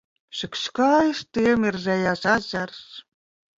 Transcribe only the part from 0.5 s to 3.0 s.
skaisti iemirdzējās ezers!